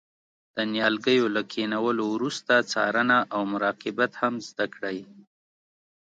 د 0.55 0.57
نیالګیو 0.73 1.27
له 1.35 1.41
کینولو 1.51 2.03
وروسته 2.15 2.53
څارنه 2.71 3.17
او 3.33 3.41
مراقبت 3.53 4.11
هم 4.21 4.33
زده 4.49 4.65
کړئ. 4.75 4.99